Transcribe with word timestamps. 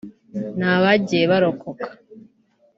n’abagiye 0.57 1.23
barokoka 1.31 1.87